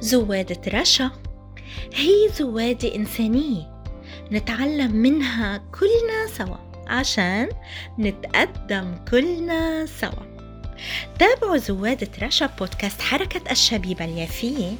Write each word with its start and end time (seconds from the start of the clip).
زوادة 0.00 0.80
رشا. 0.80 1.10
هي 1.94 2.28
زوادة 2.38 2.94
إنسانية. 2.94 3.82
نتعلم 4.32 4.92
منها 4.96 5.56
كلنا 5.56 6.26
سوا 6.38 6.56
عشان 6.86 7.48
نتقدم 7.98 8.94
كلنا 9.10 9.86
سوا. 9.86 10.38
تابعوا 11.18 11.56
زوادة 11.56 12.08
رشا 12.22 12.46
بودكاست 12.46 13.00
حركة 13.00 13.50
الشبيبة 13.50 14.04
اليافية 14.04 14.72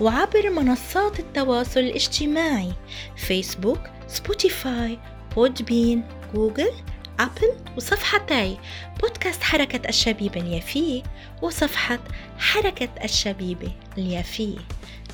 وعبر 0.00 0.50
منصات 0.50 1.20
التواصل 1.20 1.80
الاجتماعي 1.80 2.72
فيسبوك 3.16 3.80
سبوتيفاي 4.08 4.98
Podbean 5.36 6.02
جوجل 6.34 6.72
أبل 7.20 7.76
وصفحتي 7.76 8.58
بودكاست 9.02 9.42
حركة 9.42 9.88
الشبيبة 9.88 10.40
اليافية 10.40 11.02
وصفحة 11.42 11.98
حركة 12.38 12.88
الشبيبة 13.04 13.72
اليافية 13.98 14.58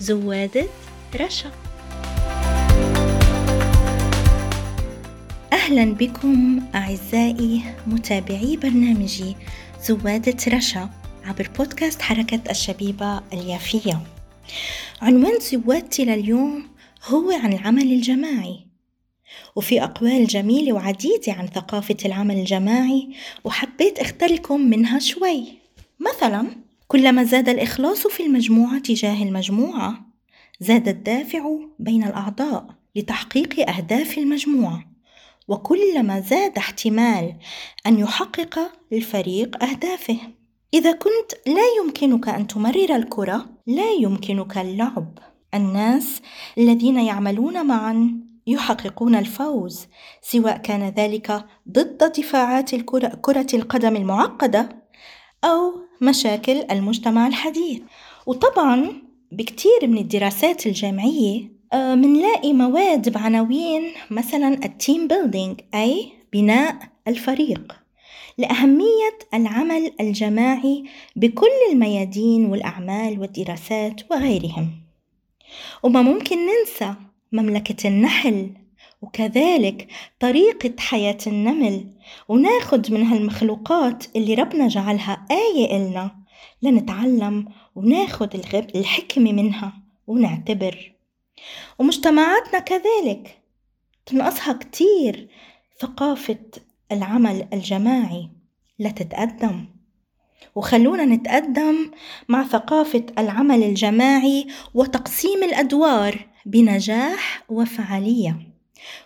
زوادة 0.00 0.66
رشا. 1.20 1.50
أهلا 5.52 5.94
بكم 5.94 6.60
أعزائي 6.74 7.62
متابعي 7.86 8.56
برنامجي 8.56 9.36
زوادة 9.82 10.36
رشا 10.48 10.90
عبر 11.24 11.48
بودكاست 11.58 12.02
حركة 12.02 12.40
الشبيبة 12.50 13.22
اليافية 13.32 14.00
عنوان 15.02 15.38
زوادتي 15.40 16.04
لليوم 16.04 16.68
هو 17.06 17.30
عن 17.30 17.52
العمل 17.52 17.82
الجماعي. 17.82 18.69
وفي 19.56 19.82
أقوال 19.82 20.26
جميلة 20.26 20.72
وعديدة 20.72 21.32
عن 21.32 21.46
ثقافة 21.46 21.96
العمل 22.04 22.36
الجماعي 22.36 23.08
وحبيت 23.44 23.98
أختار 23.98 24.32
لكم 24.32 24.60
منها 24.60 24.98
شوي. 24.98 25.44
مثلا 26.00 26.46
كلما 26.88 27.24
زاد 27.24 27.48
الإخلاص 27.48 28.06
في 28.06 28.22
المجموعة 28.22 28.78
تجاه 28.78 29.22
المجموعة 29.22 30.00
زاد 30.60 30.88
الدافع 30.88 31.42
بين 31.78 32.04
الأعضاء 32.04 32.66
لتحقيق 32.96 33.70
أهداف 33.70 34.18
المجموعة 34.18 34.84
وكلما 35.48 36.20
زاد 36.20 36.58
احتمال 36.58 37.34
أن 37.86 37.98
يحقق 37.98 38.72
الفريق 38.92 39.64
أهدافه. 39.64 40.18
إذا 40.74 40.92
كنت 40.92 41.32
لا 41.46 41.62
يمكنك 41.82 42.28
أن 42.28 42.46
تمرر 42.46 42.96
الكرة 42.96 43.46
لا 43.66 43.90
يمكنك 43.90 44.58
اللعب. 44.58 45.18
الناس 45.54 46.22
الذين 46.58 46.98
يعملون 46.98 47.66
معا 47.66 48.20
يحققون 48.46 49.14
الفوز 49.14 49.86
سواء 50.22 50.56
كان 50.56 50.88
ذلك 50.88 51.44
ضد 51.68 52.12
دفاعات 52.18 52.74
الكرة 52.74 53.08
كرة 53.08 53.46
القدم 53.54 53.96
المعقدة 53.96 54.68
أو 55.44 55.72
مشاكل 56.00 56.64
المجتمع 56.70 57.26
الحديث. 57.26 57.80
وطبعا 58.26 59.02
بكتير 59.32 59.86
من 59.86 59.98
الدراسات 59.98 60.66
الجامعية 60.66 61.60
منلاقي 61.74 62.52
مواد 62.52 63.08
بعناوين 63.08 63.82
مثلا 64.10 64.64
ال 64.64 64.73
team 64.73 65.08
building 65.08 65.60
أي 65.74 66.12
بناء 66.32 66.76
الفريق. 67.08 67.76
لأهمية 68.38 69.18
العمل 69.34 69.92
الجماعي 70.00 70.84
بكل 71.16 71.46
الميادين 71.72 72.46
والأعمال 72.46 73.20
والدراسات 73.20 74.10
وغيرهم. 74.10 74.70
وما 75.82 76.02
ممكن 76.02 76.36
ننسى 76.36 76.94
مملكة 77.32 77.88
النحل 77.88 78.50
وكذلك 79.02 79.88
طريقة 80.20 80.74
حياة 80.78 81.18
النمل. 81.26 81.86
وناخد 82.28 82.92
من 82.92 83.02
هالمخلوقات 83.02 84.16
اللي 84.16 84.34
ربنا 84.34 84.68
جعلها 84.68 85.26
آية 85.30 85.76
إلنا 85.76 86.16
لنتعلم 86.62 87.48
وناخد 87.74 88.34
الحكمة 88.74 89.32
منها 89.32 89.72
ونعتبر. 90.06 90.92
ومجتمعاتنا 91.78 92.58
كذلك 92.58 93.38
تنقصها 94.06 94.52
كتير 94.52 95.28
ثقافة 95.80 96.38
العمل 96.92 97.48
الجماعي 97.52 98.28
لتتقدم 98.78 99.64
وخلونا 100.54 101.04
نتقدم 101.04 101.90
مع 102.28 102.44
ثقافة 102.44 103.06
العمل 103.18 103.62
الجماعي 103.62 104.46
وتقسيم 104.74 105.42
الأدوار 105.42 106.26
بنجاح 106.46 107.42
وفعالية. 107.48 108.36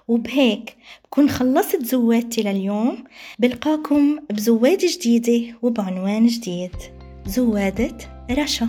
وبهيك 0.08 0.76
بكون 1.04 1.30
خلصت 1.30 1.84
زوادتي 1.84 2.42
لليوم 2.42 3.04
بلقاكم 3.38 4.18
بزواد 4.30 4.78
جديدة 4.78 5.56
وبعنوان 5.62 6.26
جديد. 6.26 6.76
زوادة 7.26 7.96
رشا. 8.30 8.68